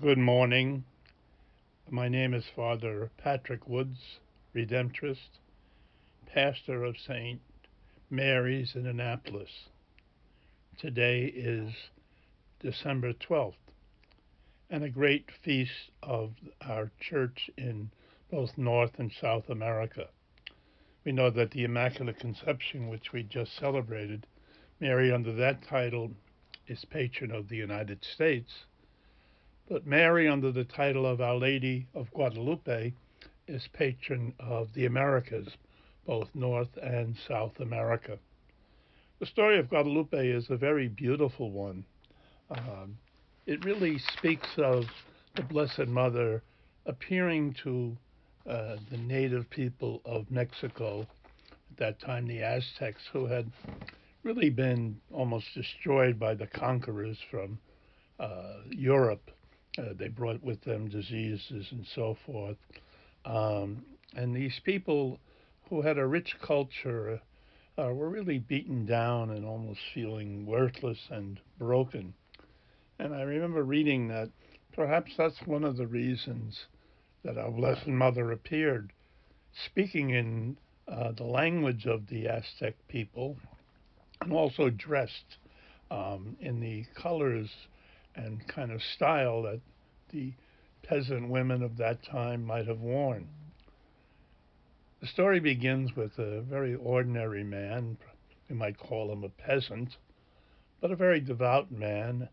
[0.00, 0.84] Good morning.
[1.90, 4.20] My name is Father Patrick Woods,
[4.54, 5.40] Redemptorist,
[6.26, 7.40] pastor of St.
[8.08, 9.70] Mary's in Annapolis.
[10.78, 11.74] Today is
[12.60, 13.54] December 12th
[14.70, 17.90] and a great feast of our church in
[18.30, 20.08] both North and South America.
[21.04, 24.28] We know that the Immaculate Conception, which we just celebrated,
[24.78, 26.12] Mary under that title
[26.68, 28.66] is patron of the United States
[29.68, 32.92] but Mary, under the title of Our Lady of Guadalupe,
[33.48, 35.48] is patron of the Americas,
[36.06, 38.18] both North and South America.
[39.20, 41.84] The story of Guadalupe is a very beautiful one.
[42.50, 42.98] Um,
[43.46, 44.84] it really speaks of
[45.34, 46.42] the Blessed Mother
[46.84, 47.96] appearing to
[48.46, 51.06] uh, the native people of Mexico,
[51.70, 53.50] at that time the Aztecs, who had
[54.22, 57.58] really been almost destroyed by the conquerors from
[58.20, 59.30] uh, Europe
[59.78, 62.56] uh, they brought with them diseases and so forth.
[63.24, 63.84] Um,
[64.14, 65.18] and these people
[65.68, 67.20] who had a rich culture
[67.76, 72.14] uh, were really beaten down and almost feeling worthless and broken.
[72.98, 74.30] And I remember reading that
[74.72, 76.66] perhaps that's one of the reasons
[77.24, 78.92] that our Blessed Mother appeared,
[79.66, 83.36] speaking in uh, the language of the Aztec people
[84.20, 85.38] and also dressed
[85.90, 87.50] um, in the colors
[88.14, 89.60] and kind of style that
[90.10, 90.32] the
[90.82, 93.28] peasant women of that time might have worn.
[95.00, 97.98] The story begins with a very ordinary man,
[98.48, 99.96] we might call him a peasant,
[100.80, 102.28] but a very devout man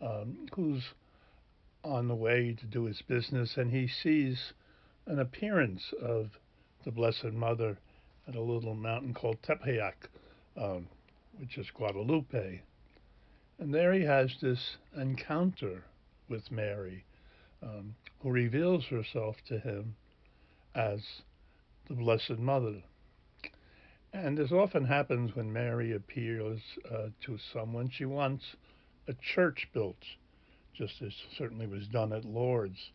[0.00, 0.82] um, who's
[1.82, 4.52] on the way to do his business and he sees
[5.06, 6.30] an appearance of
[6.84, 7.78] the Blessed Mother
[8.28, 10.08] at a little mountain called Tepeyac,
[10.56, 10.88] um,
[11.38, 12.60] which is Guadalupe.
[13.60, 15.84] And there he has this encounter
[16.30, 17.04] with Mary,
[17.62, 19.96] um, who reveals herself to him
[20.74, 21.20] as
[21.86, 22.82] the Blessed Mother.
[24.14, 28.56] And as often happens when Mary appears uh, to someone, she wants
[29.06, 30.04] a church built,
[30.72, 32.90] just as certainly was done at Lourdes.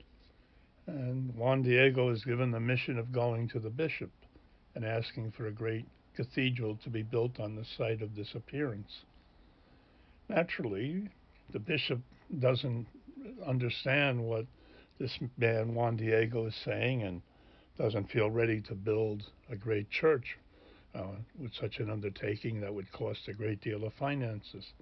[0.88, 4.12] And Juan Diego is given the mission of going to the bishop
[4.74, 9.04] and asking for a great cathedral to be built on the site of this appearance.
[10.30, 11.10] Naturally,
[11.52, 12.00] the bishop
[12.40, 12.88] doesn't
[13.46, 14.46] understand what
[15.00, 17.22] this man Juan Diego is saying and
[17.78, 20.38] doesn't feel ready to build a great church
[20.96, 24.74] uh, with such an undertaking that would cost a great deal of finances.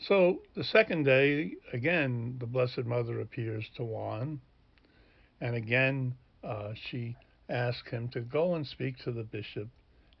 [0.00, 4.40] So the second day, again, the Blessed Mother appears to Juan,
[5.40, 6.14] and again
[6.44, 7.16] uh, she
[7.48, 9.68] asks him to go and speak to the bishop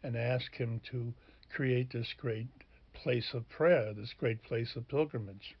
[0.02, 1.14] and ask him to
[1.50, 2.48] create this great
[3.02, 5.56] place of prayer, this great place of pilgrimage.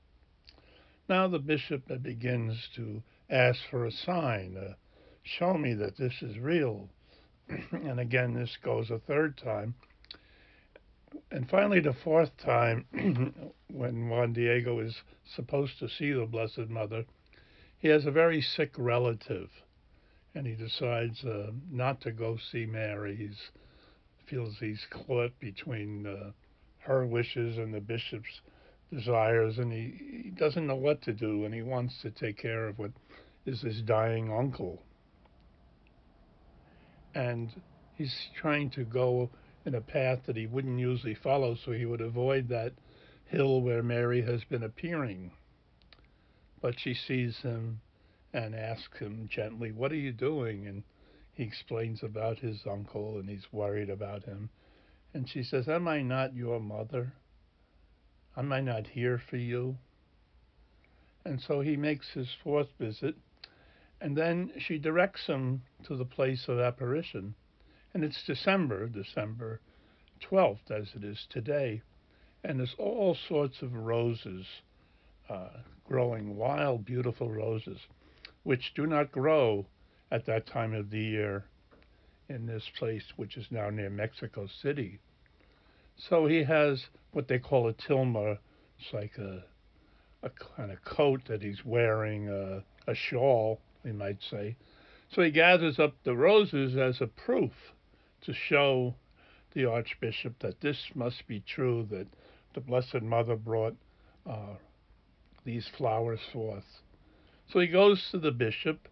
[1.08, 4.74] Now the bishop begins to ask for a sign, uh,
[5.22, 6.88] show me that this is real.
[7.70, 9.74] and again, this goes a third time.
[11.30, 12.84] And finally, the fourth time,
[13.70, 17.04] when Juan Diego is supposed to see the Blessed Mother,
[17.78, 19.48] he has a very sick relative,
[20.34, 23.16] and he decides uh, not to go see Mary.
[23.16, 23.30] He
[24.26, 26.32] feels he's caught between uh,
[26.88, 28.40] her wishes and the bishop's
[28.90, 32.66] desires, and he, he doesn't know what to do, and he wants to take care
[32.66, 32.92] of what
[33.44, 34.82] is his dying uncle.
[37.14, 37.50] And
[37.96, 39.28] he's trying to go
[39.66, 42.72] in a path that he wouldn't usually follow, so he would avoid that
[43.26, 45.32] hill where Mary has been appearing.
[46.62, 47.82] But she sees him
[48.32, 50.66] and asks him gently, What are you doing?
[50.66, 50.82] And
[51.34, 54.48] he explains about his uncle and he's worried about him.
[55.14, 57.12] And she says, Am I not your mother?
[58.36, 59.78] Am I not here for you?
[61.24, 63.16] And so he makes his fourth visit,
[64.00, 67.34] and then she directs him to the place of apparition.
[67.92, 69.60] And it's December, December
[70.20, 71.82] 12th, as it is today.
[72.44, 74.46] And there's all sorts of roses
[75.28, 75.48] uh,
[75.84, 77.78] growing, wild, beautiful roses,
[78.42, 79.66] which do not grow
[80.10, 81.44] at that time of the year
[82.28, 84.98] in this place, which is now near Mexico City.
[85.96, 88.38] So he has what they call a tilma.
[88.78, 89.44] It's like a,
[90.22, 94.56] a kind of coat that he's wearing, uh, a shawl, we might say.
[95.10, 97.52] So he gathers up the roses as a proof
[98.22, 98.94] to show
[99.54, 102.06] the Archbishop that this must be true, that
[102.54, 103.74] the Blessed Mother brought
[104.26, 104.56] uh,
[105.44, 106.82] these flowers forth.
[107.50, 108.88] So he goes to the bishop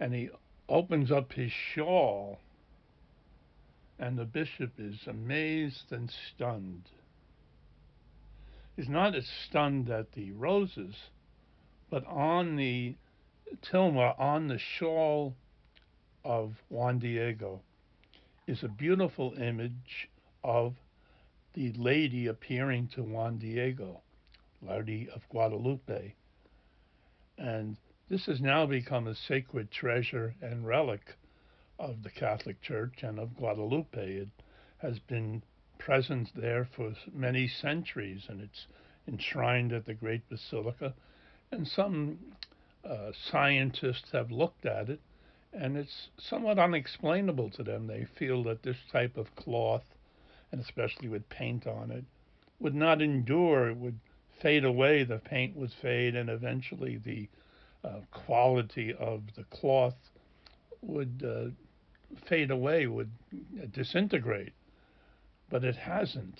[0.00, 0.30] and he
[0.68, 2.38] opens up his shawl
[3.98, 6.88] and the bishop is amazed and stunned.
[8.76, 10.94] He's not as stunned at the roses,
[11.90, 12.96] But on the
[13.62, 15.34] tilma, on the shawl
[16.24, 17.62] of Juan Diego,
[18.46, 20.08] is a beautiful image
[20.44, 20.74] of
[21.54, 24.02] the lady appearing to Juan Diego,
[24.62, 26.14] Lady of Guadalupe.
[27.38, 27.76] And
[28.08, 31.16] this has now become a sacred treasure and relic
[31.78, 34.16] of the Catholic Church and of Guadalupe.
[34.16, 34.28] It
[34.78, 35.42] has been
[35.78, 38.66] present there for many centuries and it's
[39.06, 40.94] enshrined at the Great Basilica.
[41.50, 42.18] And some
[42.84, 45.00] uh, scientists have looked at it
[45.52, 47.86] and it's somewhat unexplainable to them.
[47.86, 49.84] They feel that this type of cloth,
[50.52, 52.04] and especially with paint on it,
[52.60, 53.70] would not endure.
[53.70, 53.98] It would
[54.42, 55.04] fade away.
[55.04, 57.28] The paint would fade, and eventually the
[57.82, 59.96] uh, quality of the cloth
[60.82, 61.50] would uh,
[62.26, 63.10] fade away, would
[63.72, 64.52] disintegrate.
[65.50, 66.38] But it hasn't.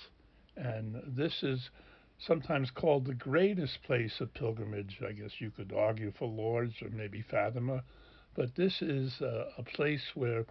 [0.56, 1.70] And this is
[2.18, 5.00] sometimes called the greatest place of pilgrimage.
[5.06, 7.82] I guess you could argue for Lourdes or maybe Fatima
[8.38, 10.46] but this is a, a place where,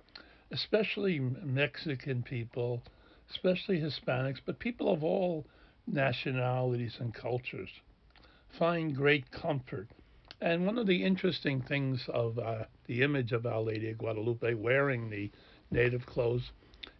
[0.52, 2.84] especially Mexican people,
[3.30, 5.46] especially Hispanics, but people of all
[5.88, 7.70] nationalities and cultures,
[8.60, 9.88] find great comfort.
[10.40, 14.54] And one of the interesting things of uh, the image of Our Lady of Guadalupe
[14.54, 15.32] wearing the
[15.72, 16.52] native clothes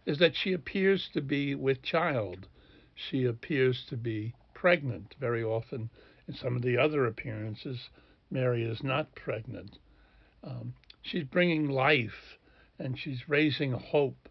[0.06, 2.48] is that she appears to be with child.
[2.96, 5.14] She appears to be pregnant.
[5.20, 5.88] Very often,
[6.26, 7.90] in some of the other appearances,
[8.28, 9.78] Mary is not pregnant.
[10.42, 12.38] Um, she's bringing life
[12.78, 14.28] and she's raising hope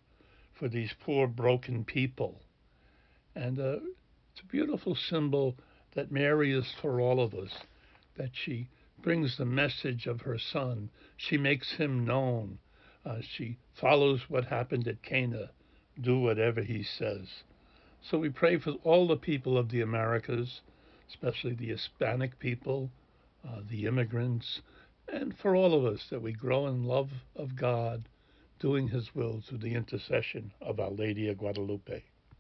[0.54, 2.42] for these poor, broken people.
[3.36, 3.80] And uh,
[4.32, 5.56] it's a beautiful symbol
[5.96, 7.52] that Mary is for all of us,
[8.18, 8.68] that she
[9.02, 10.90] brings the message of her son.
[11.16, 12.60] She makes him known.
[13.06, 15.52] Uh, she follows what happened at Cana,
[16.00, 17.44] do whatever he says.
[18.02, 20.62] So we pray for all the people of the Americas,
[21.10, 22.92] especially the Hispanic people,
[23.48, 24.62] uh, the immigrants,
[25.08, 28.10] and for all of us that we grow in love of God,
[28.60, 32.04] doing His will through the intercession of Our Lady of Guadalupe.